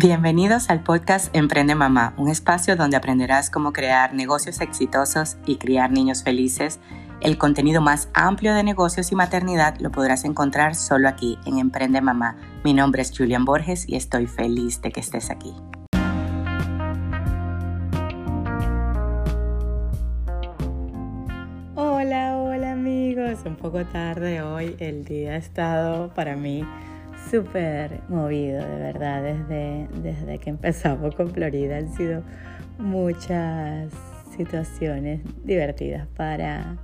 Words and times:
Bienvenidos 0.00 0.70
al 0.70 0.84
podcast 0.84 1.34
Emprende 1.34 1.74
Mamá, 1.74 2.14
un 2.18 2.28
espacio 2.28 2.76
donde 2.76 2.96
aprenderás 2.96 3.50
cómo 3.50 3.72
crear 3.72 4.14
negocios 4.14 4.60
exitosos 4.60 5.38
y 5.44 5.56
criar 5.56 5.90
niños 5.90 6.22
felices. 6.22 6.78
El 7.20 7.36
contenido 7.36 7.80
más 7.80 8.08
amplio 8.14 8.54
de 8.54 8.62
negocios 8.62 9.10
y 9.10 9.16
maternidad 9.16 9.74
lo 9.80 9.90
podrás 9.90 10.24
encontrar 10.24 10.76
solo 10.76 11.08
aquí 11.08 11.36
en 11.46 11.58
Emprende 11.58 12.00
Mamá. 12.00 12.36
Mi 12.62 12.74
nombre 12.74 13.02
es 13.02 13.10
Julian 13.10 13.44
Borges 13.44 13.88
y 13.88 13.96
estoy 13.96 14.28
feliz 14.28 14.80
de 14.82 14.92
que 14.92 15.00
estés 15.00 15.30
aquí. 15.30 15.52
Hola, 21.74 22.36
hola 22.36 22.70
amigos. 22.70 23.40
Un 23.44 23.56
poco 23.56 23.84
tarde 23.84 24.42
hoy. 24.42 24.76
El 24.78 25.04
día 25.04 25.32
ha 25.32 25.36
estado 25.38 26.14
para 26.14 26.36
mí 26.36 26.64
súper 27.30 28.00
movido, 28.08 28.58
de 28.66 28.76
verdad, 28.76 29.22
desde, 29.22 29.88
desde 30.02 30.38
que 30.38 30.50
empezamos 30.50 31.14
con 31.14 31.30
Florida. 31.30 31.76
Han 31.76 31.92
sido 31.94 32.22
muchas 32.78 33.92
situaciones 34.36 35.20
divertidas 35.44 36.06
para, 36.16 36.76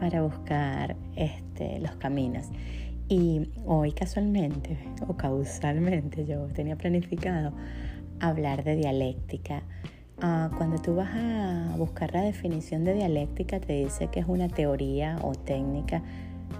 para 0.00 0.22
buscar 0.22 0.96
este, 1.14 1.78
los 1.80 1.92
caminos. 1.96 2.46
Y 3.08 3.48
hoy 3.64 3.92
casualmente 3.92 4.78
o 5.06 5.16
causalmente 5.16 6.26
yo 6.26 6.46
tenía 6.46 6.76
planificado 6.76 7.52
hablar 8.18 8.64
de 8.64 8.76
dialéctica. 8.76 9.62
Ah, 10.20 10.50
cuando 10.56 10.78
tú 10.78 10.96
vas 10.96 11.10
a 11.14 11.74
buscar 11.76 12.12
la 12.14 12.22
definición 12.22 12.84
de 12.84 12.94
dialéctica 12.94 13.60
te 13.60 13.74
dice 13.74 14.08
que 14.08 14.20
es 14.20 14.26
una 14.26 14.48
teoría 14.48 15.18
o 15.22 15.32
técnica 15.32 16.02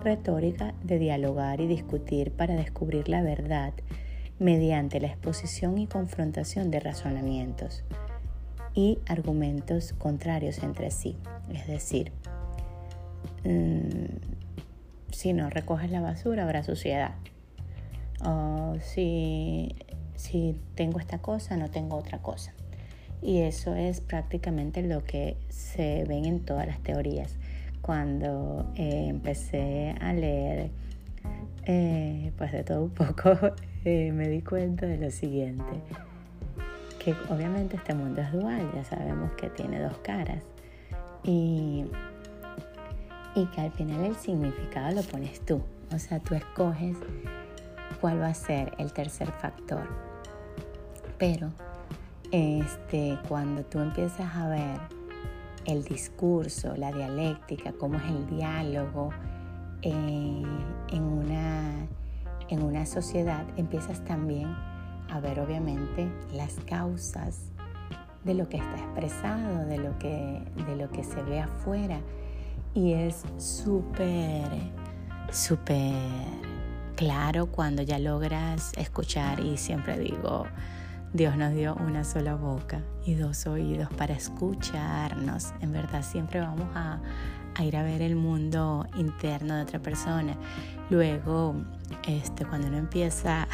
retórica 0.06 0.72
de 0.84 1.00
dialogar 1.00 1.60
y 1.60 1.66
discutir 1.66 2.30
para 2.30 2.54
descubrir 2.54 3.08
la 3.08 3.22
verdad 3.22 3.74
mediante 4.38 5.00
la 5.00 5.08
exposición 5.08 5.78
y 5.78 5.88
confrontación 5.88 6.70
de 6.70 6.78
razonamientos 6.78 7.82
y 8.72 9.00
argumentos 9.06 9.94
contrarios 9.94 10.62
entre 10.62 10.92
sí. 10.92 11.16
Es 11.52 11.66
decir, 11.66 12.12
mm, 13.44 15.10
si 15.10 15.32
no 15.32 15.50
recoges 15.50 15.90
la 15.90 16.00
basura 16.00 16.44
habrá 16.44 16.62
suciedad. 16.62 17.16
O 18.24 18.76
si, 18.80 19.74
si 20.14 20.54
tengo 20.76 21.00
esta 21.00 21.18
cosa, 21.18 21.56
no 21.56 21.68
tengo 21.68 21.96
otra 21.96 22.18
cosa. 22.18 22.54
Y 23.22 23.38
eso 23.38 23.74
es 23.74 24.00
prácticamente 24.00 24.82
lo 24.82 25.02
que 25.02 25.36
se 25.48 26.04
ven 26.04 26.26
en 26.26 26.44
todas 26.44 26.68
las 26.68 26.80
teorías 26.80 27.36
cuando 27.86 28.66
eh, 28.74 29.06
empecé 29.06 29.94
a 30.00 30.12
leer 30.12 30.70
eh, 31.66 32.32
pues 32.36 32.50
de 32.50 32.64
todo 32.64 32.82
un 32.82 32.90
poco, 32.90 33.30
eh, 33.84 34.10
me 34.10 34.28
di 34.28 34.42
cuenta 34.42 34.86
de 34.86 34.98
lo 34.98 35.08
siguiente, 35.12 35.80
que 36.98 37.14
obviamente 37.28 37.76
este 37.76 37.94
mundo 37.94 38.20
es 38.22 38.32
dual, 38.32 38.68
ya 38.74 38.82
sabemos 38.82 39.30
que 39.36 39.50
tiene 39.50 39.80
dos 39.80 39.96
caras 39.98 40.42
y, 41.22 41.84
y 43.36 43.46
que 43.46 43.60
al 43.60 43.70
final 43.70 44.04
el 44.04 44.16
significado 44.16 44.90
lo 44.92 45.02
pones 45.02 45.38
tú, 45.46 45.62
o 45.94 45.98
sea, 46.00 46.18
tú 46.18 46.34
escoges 46.34 46.96
cuál 48.00 48.20
va 48.20 48.28
a 48.28 48.34
ser 48.34 48.72
el 48.78 48.92
tercer 48.92 49.30
factor. 49.30 49.86
Pero 51.18 51.52
este, 52.32 53.16
cuando 53.28 53.64
tú 53.64 53.78
empiezas 53.78 54.34
a 54.34 54.48
ver 54.48 54.95
el 55.66 55.84
discurso, 55.84 56.76
la 56.76 56.92
dialéctica, 56.92 57.72
cómo 57.72 57.96
es 57.96 58.04
el 58.04 58.26
diálogo 58.28 59.10
eh, 59.82 60.42
en, 60.92 61.02
una, 61.02 61.86
en 62.48 62.62
una 62.62 62.86
sociedad, 62.86 63.44
empiezas 63.56 64.04
también 64.04 64.46
a 65.10 65.20
ver 65.20 65.40
obviamente 65.40 66.10
las 66.32 66.54
causas 66.66 67.52
de 68.24 68.34
lo 68.34 68.48
que 68.48 68.56
está 68.56 68.76
expresado, 68.76 69.66
de 69.66 69.78
lo 69.78 69.98
que, 69.98 70.42
de 70.66 70.76
lo 70.76 70.90
que 70.90 71.04
se 71.04 71.22
ve 71.22 71.40
afuera. 71.40 72.00
Y 72.74 72.92
es 72.92 73.22
súper, 73.38 74.44
súper 75.30 75.94
claro 76.96 77.46
cuando 77.46 77.82
ya 77.82 77.98
logras 77.98 78.72
escuchar 78.76 79.40
y 79.40 79.56
siempre 79.56 79.98
digo, 79.98 80.46
Dios 81.12 81.36
nos 81.36 81.54
dio 81.54 81.74
una 81.76 82.04
sola 82.04 82.34
boca 82.34 82.82
y 83.04 83.14
dos 83.14 83.46
oídos 83.46 83.88
para 83.94 84.14
escucharnos. 84.14 85.54
En 85.60 85.72
verdad 85.72 86.02
siempre 86.02 86.40
vamos 86.40 86.68
a, 86.74 87.00
ir 87.62 87.76
a 87.76 87.82
ver 87.82 88.02
el 88.02 88.16
mundo 88.16 88.86
interno 88.96 89.56
de 89.56 89.62
otra 89.62 89.78
persona. 89.78 90.36
Luego, 90.90 91.54
este, 92.06 92.44
cuando 92.44 92.68
uno 92.68 92.76
empieza 92.76 93.48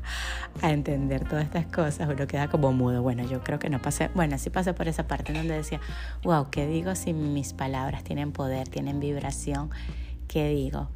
a 0.62 0.72
entender 0.72 1.28
todas 1.28 1.44
estas 1.44 1.66
cosas, 1.66 2.08
uno 2.08 2.26
queda 2.26 2.48
como 2.48 2.72
mudo. 2.72 3.02
Bueno, 3.02 3.22
yo 3.24 3.44
creo 3.44 3.58
que 3.58 3.70
no 3.70 3.80
pasé, 3.80 4.10
bueno, 4.14 4.38
sí 4.38 4.50
pasé 4.50 4.74
por 4.74 4.88
esa 4.88 5.06
parte 5.06 5.32
donde 5.32 5.54
decía, 5.54 5.80
wow, 6.24 6.50
¿qué 6.50 6.66
digo 6.66 6.94
si 6.94 7.12
mis 7.12 7.52
palabras 7.52 8.02
tienen 8.02 8.32
poder, 8.32 8.68
tienen 8.68 8.98
vibración? 8.98 9.70
¿Qué 10.26 10.48
digo? 10.48 10.88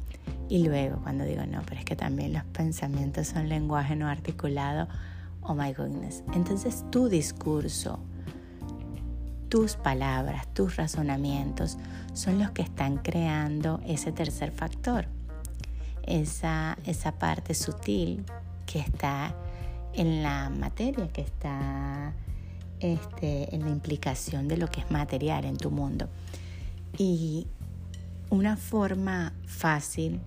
Y 0.49 0.67
luego 0.67 1.01
cuando 1.01 1.23
digo, 1.23 1.45
no, 1.45 1.61
pero 1.65 1.79
es 1.79 1.85
que 1.85 1.95
también 1.95 2.33
los 2.33 2.43
pensamientos 2.45 3.27
son 3.27 3.47
lenguaje 3.47 3.95
no 3.95 4.07
articulado 4.09 4.87
Oh 5.49 5.55
my 5.55 5.73
goodness. 5.73 6.21
Entonces 6.33 6.85
tu 6.91 7.09
discurso, 7.09 7.97
tus 9.49 9.77
palabras, 9.77 10.47
tus 10.53 10.75
razonamientos 10.75 11.79
son 12.13 12.37
los 12.37 12.51
que 12.51 12.61
están 12.61 12.97
creando 12.97 13.81
ese 13.83 14.11
tercer 14.11 14.51
factor. 14.51 15.07
Esa, 16.03 16.77
esa 16.85 17.13
parte 17.13 17.55
sutil 17.55 18.23
que 18.67 18.77
está 18.77 19.33
en 19.93 20.21
la 20.21 20.51
materia, 20.51 21.07
que 21.07 21.21
está 21.21 22.13
este, 22.79 23.55
en 23.55 23.63
la 23.63 23.69
implicación 23.71 24.47
de 24.47 24.57
lo 24.57 24.67
que 24.67 24.81
es 24.81 24.91
material 24.91 25.45
en 25.45 25.57
tu 25.57 25.71
mundo. 25.71 26.09
Y 26.95 27.47
una 28.29 28.55
forma 28.55 29.33
fácil 29.47 30.21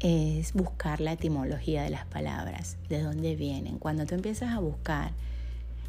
es 0.00 0.54
buscar 0.54 1.00
la 1.00 1.12
etimología 1.12 1.82
de 1.82 1.90
las 1.90 2.06
palabras, 2.06 2.76
de 2.88 3.02
dónde 3.02 3.36
vienen. 3.36 3.78
Cuando 3.78 4.06
tú 4.06 4.14
empiezas 4.14 4.50
a 4.50 4.58
buscar 4.58 5.12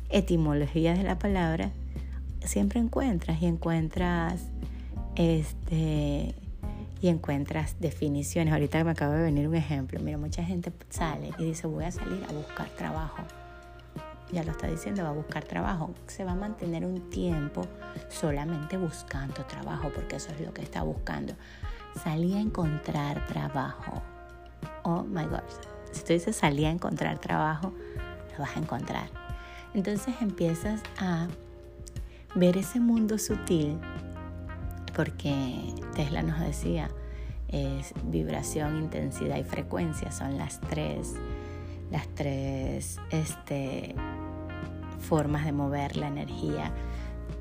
etimologías 0.10 0.98
de 0.98 1.06
la 1.06 1.18
palabra, 1.18 1.72
siempre 2.44 2.80
encuentras 2.80 3.42
y 3.42 3.46
encuentras 3.46 4.42
este 5.16 6.36
y 7.02 7.08
encuentras 7.08 7.78
definiciones. 7.80 8.54
Ahorita 8.54 8.84
me 8.84 8.92
acaba 8.92 9.16
de 9.16 9.24
venir 9.24 9.48
un 9.48 9.56
ejemplo. 9.56 10.00
Mira, 10.00 10.20
mucha 10.20 10.44
gente 10.44 10.72
sale 10.90 11.32
y 11.40 11.46
dice, 11.46 11.66
"Voy 11.66 11.84
a 11.84 11.92
salir 11.92 12.24
a 12.30 12.34
buscar 12.34 12.70
trabajo." 12.70 13.24
Ya 14.32 14.44
lo 14.44 14.52
está 14.52 14.68
diciendo, 14.68 15.04
va 15.04 15.10
a 15.10 15.14
buscar 15.14 15.44
trabajo. 15.44 15.94
Se 16.08 16.24
va 16.24 16.34
a 16.34 16.36
mantener 16.36 16.86
un 16.86 17.10
tiempo 17.10 17.66
solamente 18.10 18.78
buscando 18.78 19.44
trabajo, 19.46 19.90
porque 19.94 20.18
eso 20.18 20.32
es 20.32 20.42
lo 20.42 20.54
que 20.54 20.62
está 20.62 20.84
buscando 20.84 21.34
salí 22.04 22.34
a 22.34 22.40
encontrar 22.40 23.26
trabajo. 23.28 24.02
Oh 24.84 25.04
my 25.04 25.26
God. 25.26 25.42
Si 25.92 26.04
tú 26.04 26.14
dices 26.14 26.36
salí 26.36 26.66
a 26.66 26.72
encontrar 26.72 27.20
trabajo, 27.20 27.74
lo 28.34 28.40
vas 28.40 28.56
a 28.56 28.60
encontrar. 28.60 29.10
Entonces 29.74 30.16
empiezas 30.22 30.82
a 31.00 31.28
ver 32.36 32.58
ese 32.58 32.80
mundo 32.80 33.18
sutil, 33.18 33.78
porque 34.96 35.74
Tesla 35.96 36.24
nos 36.24 36.40
decía, 36.40 36.90
es 37.48 37.94
vibración, 38.06 38.78
intensidad 38.78 39.38
y 39.38 39.44
frecuencia, 39.44 40.12
son 40.12 40.38
las 40.38 40.60
tres, 40.62 41.14
las 41.90 42.08
tres 42.16 43.00
este, 43.12 43.96
formas 45.00 45.46
de 45.46 45.52
mover 45.52 45.98
la 45.98 46.08
energía 46.08 46.72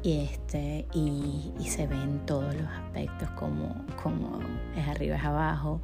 y, 0.02 0.20
este, 0.20 0.86
y, 0.92 1.52
se 1.68 1.86
ven 1.86 2.20
todos 2.26 2.54
los 2.54 2.66
aspectos 2.66 3.30
como, 3.30 3.74
como 4.02 4.40
es 4.76 4.86
arriba, 4.88 5.16
es 5.16 5.24
abajo. 5.24 5.80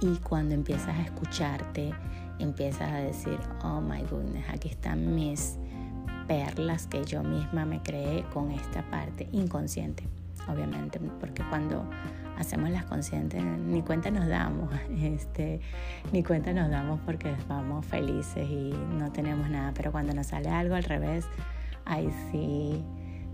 Y 0.00 0.16
cuando 0.18 0.54
empiezas 0.54 0.96
a 0.96 1.02
escucharte, 1.02 1.92
empiezas 2.38 2.90
a 2.90 2.96
decir, 2.96 3.38
oh 3.64 3.80
my 3.80 4.02
goodness, 4.02 4.48
aquí 4.48 4.68
están 4.68 5.14
mis 5.14 5.58
perlas 6.26 6.86
que 6.86 7.04
yo 7.04 7.22
misma 7.22 7.66
me 7.66 7.82
creé 7.82 8.24
con 8.32 8.50
esta 8.50 8.82
parte 8.90 9.28
inconsciente, 9.32 10.04
obviamente, 10.48 11.00
porque 11.18 11.42
cuando 11.50 11.84
hacemos 12.38 12.70
las 12.70 12.84
conscientes 12.86 13.42
ni 13.44 13.82
cuenta 13.82 14.10
nos 14.10 14.26
damos, 14.26 14.72
este, 15.02 15.60
ni 16.12 16.22
cuenta 16.22 16.52
nos 16.52 16.70
damos 16.70 17.00
porque 17.04 17.34
vamos 17.48 17.84
felices 17.84 18.48
y 18.48 18.72
no 18.98 19.12
tenemos 19.12 19.50
nada, 19.50 19.72
pero 19.74 19.92
cuando 19.92 20.14
nos 20.14 20.28
sale 20.28 20.48
algo 20.48 20.74
al 20.76 20.84
revés, 20.84 21.26
ahí 21.84 22.10
sí 22.30 22.82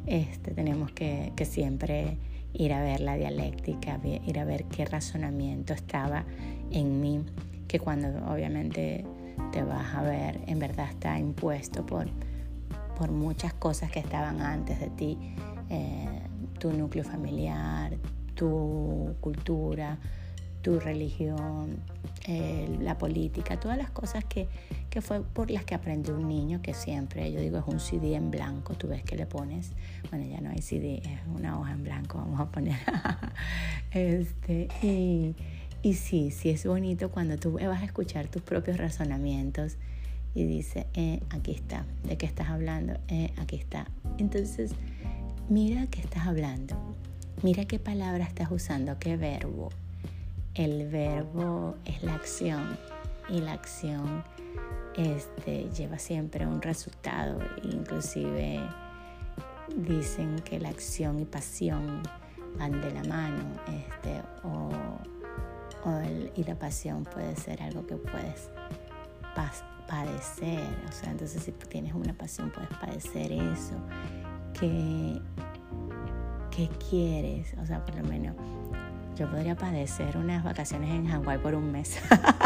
este, 0.07 0.53
tenemos 0.53 0.93
que, 0.93 1.33
siempre 1.45 2.19
ir 2.53 2.73
a 2.73 2.81
ver 2.81 3.01
la 3.01 3.17
dialéctica, 3.17 4.01
ir 4.05 4.39
a 4.39 4.45
ver 4.45 4.65
qué 4.65 4.85
razonamiento 4.85 5.75
estaba 5.75 6.25
en 6.71 7.01
mí, 7.01 7.25
que 7.69 7.79
cuando 7.79 8.09
obviamente 8.33 9.05
te 9.53 9.63
vas 9.63 9.95
a 9.95 10.03
ver, 10.03 10.41
en 10.47 10.59
verdad 10.59 10.89
está 10.89 11.19
impuesto 11.19 11.85
por, 11.85 12.09
por 12.97 13.11
muchas 13.11 13.53
cosas 13.55 13.91
que 13.91 13.99
estaban 13.99 14.41
antes 14.41 14.81
de 14.81 14.91
ti, 14.91 15.19
eh, 15.69 16.23
tu 16.59 16.73
núcleo 16.73 17.05
familiar, 17.05 17.97
tu 18.35 19.15
cultura, 19.21 19.99
tu 20.67 20.81
religión, 20.81 21.79
la 22.81 22.99
política, 22.99 23.61
todas 23.61 23.79
las 23.79 23.89
cosas 23.93 24.25
que, 24.25 24.49
que, 24.91 25.01
fue 25.01 25.23
por 25.23 25.49
las 25.49 25.65
que 25.65 25.77
aprendió 25.77 26.17
un 26.17 26.27
niño, 26.27 26.61
que 26.61 26.75
siempre, 26.75 27.31
yo 27.31 27.39
digo, 27.39 27.59
es 27.59 27.65
un 27.69 27.79
CD 27.79 28.17
en 28.17 28.33
blanco, 28.33 28.75
tú 28.75 28.89
ves 28.89 29.05
que 29.05 29.15
le 29.15 29.27
pones, 29.27 29.71
bueno, 30.11 30.27
ya 30.27 30.41
no 30.41 30.51
hay 30.51 30.61
CD, 30.63 30.97
es 31.05 31.21
una 31.33 31.57
hoja 31.57 31.71
en 31.71 31.85
blanco, 31.85 32.19
vamos 32.19 32.41
a 32.41 32.51
poner. 32.51 32.75
este, 33.93 34.67
y, 34.83 35.37
y 35.83 35.95
sí, 35.95 36.33
sí 36.33 36.51
es 36.51 36.67
bonito 36.67 37.13
cuando 37.13 37.37
tú 37.37 37.53
vas 37.53 37.83
a 37.83 37.85
escuchar 37.85 38.27
tus 38.27 38.43
propios 38.43 38.77
razonamientos 38.77 39.77
y 40.35 40.47
dice, 40.47 40.89
eh, 40.95 41.21
aquí 41.31 41.53
está, 41.53 41.85
¿de 42.03 42.17
qué 42.17 42.27
estás 42.27 42.49
hablando? 42.49 42.99
Eh, 43.07 43.31
aquí 43.37 43.55
está. 43.55 43.87
Entonces, 44.19 44.73
mira 45.49 45.87
qué 45.87 46.01
estás 46.01 46.27
hablando, 46.27 46.75
mira 47.45 47.67
qué 47.67 47.79
palabra 47.79 48.25
estás 48.25 48.51
usando, 48.51 48.99
qué 48.99 49.17
verbo. 49.17 49.71
El 50.57 50.89
verbo 50.89 51.77
es 51.85 52.03
la 52.03 52.15
acción 52.15 52.79
y 53.29 53.41
la 53.41 53.53
acción 53.53 54.25
este, 54.97 55.69
lleva 55.69 55.99
siempre 55.99 56.47
un 56.47 56.63
resultado. 56.63 57.39
Inclusive 57.63 58.67
dicen 59.77 60.37
que 60.37 60.59
la 60.59 60.71
acción 60.71 61.21
y 61.21 61.27
pasión 61.27 62.03
van 62.59 62.81
de 62.81 62.91
la 62.91 63.05
mano 63.05 63.45
este, 63.67 64.23
o, 64.45 64.71
y 66.35 66.43
la 66.45 66.59
pasión 66.59 67.05
puede 67.05 67.37
ser 67.37 67.63
algo 67.63 67.87
que 67.87 67.97
puedes 67.97 68.49
padecer. 69.87 70.65
O 70.89 70.93
sea, 70.93 71.11
entonces 71.11 71.43
si 71.43 71.53
tienes 71.53 71.93
una 71.93 72.15
pasión 72.15 72.51
puedes 72.51 72.71
padecer 72.79 73.31
eso. 73.31 73.75
Que, 74.59 75.21
¿Qué 76.51 76.71
quieres? 76.89 77.55
O 77.61 77.67
sea, 77.67 77.85
por 77.85 77.97
lo 77.97 78.05
menos 78.05 78.35
yo 79.17 79.31
podría 79.31 79.57
padecer 79.57 80.17
unas 80.17 80.45
vacaciones 80.45 80.91
en 80.91 81.07
Hawái 81.07 81.39
por 81.39 81.55
un 81.55 81.73
mes. 81.73 81.99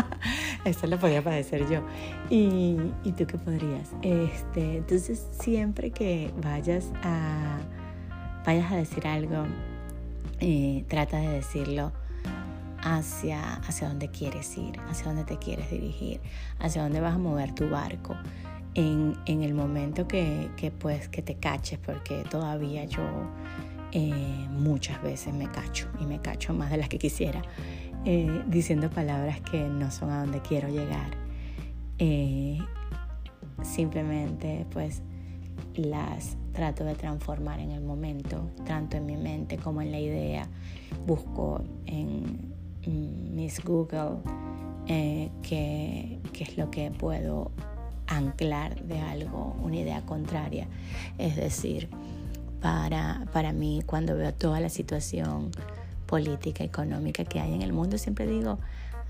Eso 0.64 0.86
lo 0.86 0.98
podría 0.98 1.22
padecer 1.22 1.68
yo. 1.68 1.82
¿Y, 2.30 2.76
¿Y, 3.02 3.12
tú 3.12 3.26
qué 3.26 3.38
podrías? 3.38 3.90
Este, 4.02 4.78
entonces, 4.78 5.26
siempre 5.40 5.90
que 5.90 6.32
vayas 6.42 6.86
a, 7.02 7.58
vayas 8.46 8.70
a 8.70 8.76
decir 8.76 9.06
algo, 9.06 9.46
eh, 10.38 10.84
trata 10.88 11.18
de 11.18 11.28
decirlo 11.28 11.92
hacia, 12.82 13.54
hacia 13.54 13.88
dónde 13.88 14.08
quieres 14.08 14.56
ir, 14.56 14.78
hacia 14.88 15.06
dónde 15.06 15.24
te 15.24 15.38
quieres 15.38 15.70
dirigir, 15.70 16.20
hacia 16.60 16.82
dónde 16.82 17.00
vas 17.00 17.14
a 17.14 17.18
mover 17.18 17.52
tu 17.52 17.68
barco. 17.68 18.16
En, 18.74 19.16
en 19.26 19.42
el 19.42 19.52
momento 19.52 20.06
que, 20.06 20.48
que, 20.56 20.70
pues, 20.70 21.08
que 21.08 21.22
te 21.22 21.34
caches, 21.34 21.80
porque 21.84 22.22
todavía 22.30 22.84
yo 22.84 23.02
eh, 23.92 24.46
muchas 24.50 25.02
veces 25.02 25.34
me 25.34 25.50
cacho 25.50 25.88
y 26.00 26.06
me 26.06 26.20
cacho 26.20 26.54
más 26.54 26.70
de 26.70 26.76
las 26.76 26.88
que 26.88 26.98
quisiera 26.98 27.42
eh, 28.04 28.42
diciendo 28.46 28.88
palabras 28.88 29.40
que 29.40 29.68
no 29.68 29.90
son 29.90 30.10
a 30.10 30.20
donde 30.20 30.40
quiero 30.40 30.68
llegar. 30.68 31.10
Eh, 31.98 32.58
simplemente 33.62 34.66
pues 34.70 35.02
las 35.74 36.36
trato 36.52 36.84
de 36.84 36.94
transformar 36.94 37.60
en 37.60 37.70
el 37.70 37.82
momento, 37.82 38.50
tanto 38.64 38.96
en 38.96 39.06
mi 39.06 39.16
mente 39.16 39.58
como 39.58 39.82
en 39.82 39.90
la 39.90 39.98
idea. 39.98 40.48
Busco 41.06 41.62
en 41.86 42.54
mis 43.34 43.62
Google 43.62 44.18
qué 45.42 46.18
es 46.38 46.56
lo 46.56 46.70
que 46.70 46.90
puedo 46.90 47.50
anclar 48.06 48.82
de 48.82 49.00
algo, 49.00 49.56
una 49.62 49.76
idea 49.76 50.02
contraria. 50.02 50.66
Es 51.18 51.36
decir, 51.36 51.88
para, 52.60 53.26
para 53.32 53.52
mí 53.52 53.82
cuando 53.86 54.16
veo 54.16 54.32
toda 54.32 54.60
la 54.60 54.68
situación 54.68 55.50
política, 56.06 56.64
económica 56.64 57.24
que 57.24 57.40
hay 57.40 57.54
en 57.54 57.62
el 57.62 57.72
mundo, 57.72 57.98
siempre 57.98 58.26
digo, 58.26 58.58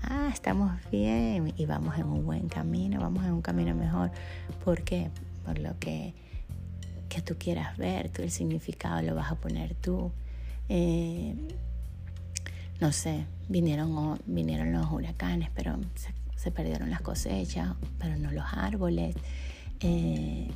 ah, 0.03 0.29
estamos 0.31 0.71
bien 0.91 1.53
y 1.57 1.65
vamos 1.65 1.97
en 1.97 2.05
un 2.05 2.25
buen 2.25 2.47
camino, 2.47 3.01
vamos 3.01 3.25
en 3.25 3.31
un 3.31 3.41
camino 3.41 3.75
mejor. 3.75 4.11
¿Por 4.63 4.83
qué? 4.83 5.09
Por 5.45 5.59
lo 5.59 5.77
que, 5.79 6.13
que 7.09 7.21
tú 7.21 7.35
quieras 7.37 7.77
ver, 7.77 8.09
tú 8.09 8.21
el 8.21 8.31
significado 8.31 9.01
lo 9.01 9.15
vas 9.15 9.31
a 9.31 9.35
poner 9.35 9.75
tú. 9.75 10.11
Eh, 10.69 11.35
no 12.79 12.91
sé, 12.91 13.25
vinieron, 13.47 14.19
vinieron 14.25 14.71
los 14.71 14.91
huracanes, 14.91 15.49
pero 15.53 15.77
se, 16.35 16.51
perdieron 16.51 16.89
las 16.89 17.01
cosechas, 17.01 17.73
pero 17.99 18.17
no 18.17 18.31
los 18.31 18.45
árboles. 18.53 19.15
Eh, 19.83 20.47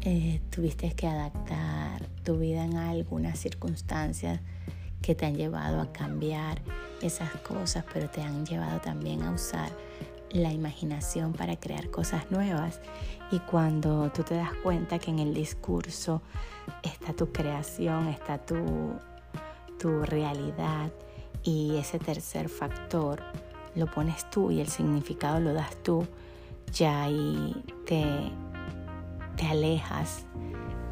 eh, 0.00 0.40
tuviste 0.50 0.92
que 0.92 1.06
adaptar 1.06 2.04
tu 2.24 2.38
vida 2.38 2.64
en 2.64 2.76
algunas 2.76 3.38
circunstancias 3.38 4.40
que 5.02 5.14
te 5.14 5.26
han 5.26 5.36
llevado 5.36 5.80
a 5.80 5.92
cambiar 5.92 6.60
esas 7.00 7.30
cosas, 7.42 7.84
pero 7.92 8.10
te 8.10 8.22
han 8.22 8.44
llevado 8.44 8.80
también 8.80 9.22
a 9.22 9.30
usar 9.30 9.70
la 10.30 10.52
imaginación 10.52 11.32
para 11.32 11.56
crear 11.56 11.90
cosas 11.90 12.30
nuevas. 12.30 12.80
Y 13.30 13.38
cuando 13.40 14.10
tú 14.10 14.22
te 14.22 14.34
das 14.34 14.52
cuenta 14.62 14.98
que 14.98 15.10
en 15.10 15.20
el 15.20 15.32
discurso 15.32 16.22
está 16.82 17.12
tu 17.12 17.32
creación, 17.32 18.08
está 18.08 18.38
tu, 18.38 18.56
tu 19.78 20.02
realidad 20.02 20.90
y 21.44 21.76
ese 21.76 21.98
tercer 21.98 22.48
factor 22.48 23.22
lo 23.76 23.86
pones 23.86 24.28
tú 24.30 24.50
y 24.50 24.60
el 24.60 24.68
significado 24.68 25.38
lo 25.38 25.52
das 25.52 25.80
tú, 25.82 26.06
ya 26.72 27.04
ahí 27.04 27.54
te 27.86 28.04
te 29.36 29.46
alejas 29.46 30.24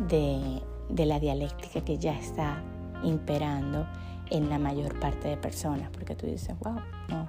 de, 0.09 0.63
la 1.05 1.19
dialéctica 1.19 1.81
que 1.83 1.99
ya 1.99 2.19
está 2.19 2.63
imperando 3.03 3.87
en 4.31 4.49
la 4.49 4.59
mayor 4.59 4.99
parte 5.01 5.29
de 5.29 5.37
personas, 5.37 5.91
porque 5.91 6.15
tú 6.15 6.27
dices, 6.27 6.57
wow, 6.61 6.77
no, 7.09 7.29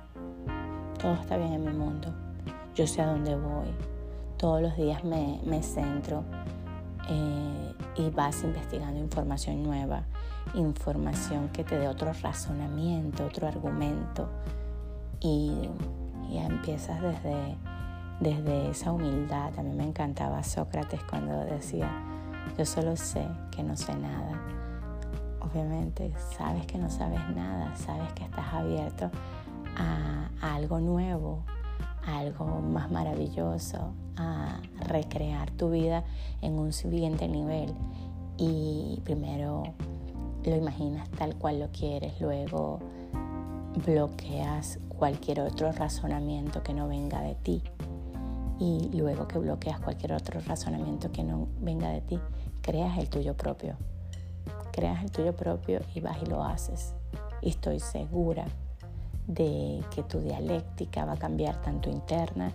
todo 0.99 1.13
está 1.13 1.37
bien 1.37 1.53
en 1.53 1.65
mi 1.65 1.73
mundo, 1.73 2.13
yo 2.73 2.87
sé 2.87 3.01
a 3.01 3.07
dónde 3.07 3.35
voy, 3.35 3.67
todos 4.37 4.61
los 4.61 4.75
días 4.77 5.03
me, 5.03 5.63
centro 5.63 6.23
eh, 7.09 7.73
y 7.97 8.09
vas 8.09 8.43
investigando 8.43 8.99
información 8.99 9.63
nueva, 9.63 10.03
información 10.53 11.49
que 11.49 11.63
te 11.63 11.77
dé 11.77 11.87
otro 11.87 12.11
razonamiento, 12.21 13.25
otro 13.25 13.47
argumento 13.47 14.29
y 15.19 15.69
ya 16.29 16.45
empiezas 16.45 17.01
desde 17.01 17.57
desde 18.19 18.69
esa 18.69 18.91
humildad. 18.91 19.57
A 19.57 19.63
mí 19.63 19.75
me 19.75 19.83
encantaba 19.83 20.43
Sócrates 20.43 21.01
cuando 21.03 21.45
decía, 21.45 21.89
yo 22.57 22.65
solo 22.65 22.95
sé 22.95 23.25
que 23.51 23.63
no 23.63 23.75
sé 23.75 23.95
nada. 23.95 24.41
Obviamente 25.41 26.13
sabes 26.37 26.65
que 26.65 26.77
no 26.77 26.89
sabes 26.89 27.21
nada, 27.35 27.75
sabes 27.75 28.11
que 28.13 28.23
estás 28.23 28.53
abierto 28.53 29.11
a, 29.77 30.29
algo 30.41 30.79
nuevo, 30.79 31.43
a 32.05 32.19
algo 32.19 32.61
más 32.61 32.91
maravilloso, 32.91 33.93
a 34.17 34.59
recrear 34.87 35.51
tu 35.51 35.69
vida 35.69 36.03
en 36.41 36.57
un 36.57 36.73
siguiente 36.73 37.27
nivel. 37.27 37.73
Y 38.37 39.01
primero 39.03 39.63
lo 40.43 40.55
imaginas 40.55 41.09
tal 41.11 41.35
cual 41.35 41.59
lo 41.59 41.69
quieres, 41.71 42.19
luego 42.19 42.79
bloqueas 43.85 44.79
cualquier 44.89 45.41
otro 45.41 45.71
razonamiento 45.71 46.63
que 46.63 46.73
no 46.73 46.87
venga 46.87 47.21
de 47.21 47.35
ti 47.35 47.61
y 48.59 48.89
luego 48.93 49.27
que 49.27 49.39
bloqueas 49.39 49.79
cualquier 49.79 50.13
otro 50.13 50.39
razonamiento 50.41 51.11
que 51.11 51.23
no 51.23 51.47
venga 51.59 51.89
de 51.89 52.01
ti, 52.01 52.19
creas 52.61 52.97
el 52.97 53.09
tuyo 53.09 53.35
propio. 53.35 53.75
Creas 54.71 55.03
el 55.03 55.11
tuyo 55.11 55.35
propio 55.35 55.81
y 55.93 56.01
vas 56.01 56.17
y 56.21 56.25
lo 56.25 56.43
haces. 56.43 56.93
Y 57.41 57.49
estoy 57.49 57.79
segura 57.79 58.45
de 59.27 59.83
que 59.93 60.03
tu 60.03 60.19
dialéctica 60.19 61.05
va 61.05 61.13
a 61.13 61.17
cambiar 61.17 61.61
tanto 61.61 61.89
interna 61.89 62.51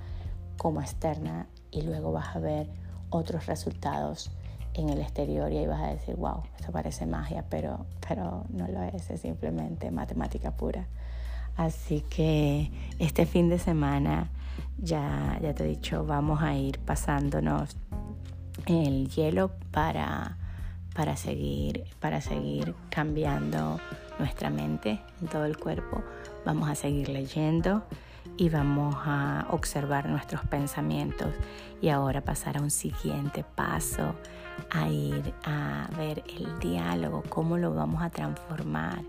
como 0.57 0.81
externa 0.81 1.49
y 1.71 1.83
luego 1.83 2.13
vas 2.13 2.37
a 2.37 2.39
ver 2.39 2.69
otros 3.11 3.47
resultados 3.47 4.31
en 4.75 4.89
el 4.89 5.01
exterior 5.01 5.51
y 5.53 5.59
ahí 5.59 5.67
vas 5.67 5.83
a 5.83 5.89
decir, 5.89 6.17
wow, 6.17 6.43
esto 6.59 6.71
parece 6.71 7.07
magia, 7.07 7.45
pero, 7.49 7.87
pero 8.07 8.45
no 8.51 8.69
lo 8.69 8.83
es, 8.83 9.11
es 9.11 9.21
simplemente 9.21 9.91
matemática 9.91 10.53
pura. 10.53 10.87
Así 11.57 12.03
que 12.03 12.71
este 12.99 13.27
fin 13.27 13.49
de 13.49 13.59
semana 13.59 14.31
ya, 14.83 15.39
ya 15.41 15.55
te 15.55 15.65
he 15.65 15.69
dicho, 15.69 16.05
vamos 16.05 16.43
a 16.43 16.55
ir 16.55 16.79
pasándonos 16.79 17.77
el 18.67 19.09
hielo 19.09 19.53
para, 19.71 20.37
para, 20.95 21.17
seguir, 21.17 21.85
para 22.01 22.21
seguir 22.21 22.75
cambiando 22.89 23.79
nuestra 24.19 24.51
mente 24.51 25.01
en 25.21 25.29
todo 25.29 25.45
el 25.45 25.57
cuerpo. 25.57 26.03
Vamos 26.45 26.69
a 26.69 26.75
seguir 26.75 27.09
leyendo 27.09 27.85
y 28.37 28.49
vamos 28.49 28.95
a 29.05 29.47
observar 29.51 30.09
nuestros 30.09 30.43
pensamientos 30.47 31.35
y 31.81 31.89
ahora 31.89 32.23
pasar 32.23 32.59
a 32.59 32.61
un 32.61 32.71
siguiente 32.71 33.45
paso, 33.45 34.15
a 34.71 34.89
ir 34.89 35.35
a 35.45 35.89
ver 35.97 36.23
el 36.39 36.59
diálogo, 36.59 37.23
cómo 37.29 37.59
lo 37.59 37.75
vamos 37.75 38.03
a 38.03 38.11
transformar, 38.11 39.03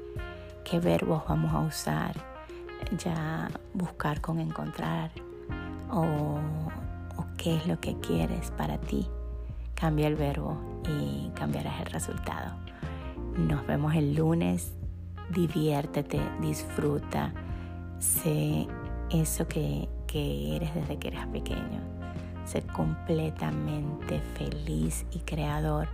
qué 0.64 0.80
verbos 0.80 1.24
vamos 1.28 1.54
a 1.54 1.60
usar, 1.60 2.16
ya 2.98 3.50
buscar 3.74 4.22
con 4.22 4.40
encontrar 4.40 5.12
o, 5.92 6.40
qué 7.38 7.56
es 7.56 7.68
lo 7.68 7.80
que 7.80 8.00
quieres 8.00 8.52
para 8.52 8.78
ti. 8.78 9.08
Cambia 9.76 10.08
el 10.08 10.16
verbo 10.16 10.58
y 10.88 11.30
cambiarás 11.32 11.80
el 11.82 11.88
resultado. 11.88 12.56
Nos 13.38 13.66
vemos 13.66 13.96
el 13.96 14.16
lunes. 14.16 14.74
Diviértete, 15.30 16.20
disfruta, 16.42 17.34
Sé 18.02 18.68
eso 19.12 19.48
que, 19.48 19.88
que 20.08 20.56
eres 20.56 20.74
desde 20.74 20.98
que 20.98 21.10
eres 21.10 21.28
pequeño. 21.28 21.82
Ser 22.46 22.66
completamente 22.66 24.20
feliz 24.34 25.06
y 25.12 25.20
creador 25.20 25.88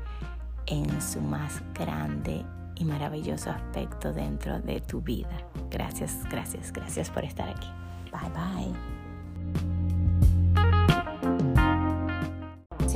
en 0.68 1.02
su 1.02 1.20
más 1.20 1.62
grande 1.74 2.46
y 2.76 2.86
maravilloso 2.86 3.50
aspecto 3.50 4.14
dentro 4.14 4.62
de 4.62 4.80
tu 4.80 5.02
vida. 5.02 5.38
Gracias, 5.70 6.24
gracias, 6.32 6.72
gracias 6.72 7.10
por 7.10 7.26
estar 7.26 7.50
aquí. 7.50 7.68
Bye 8.12 8.30
bye. 8.30 8.97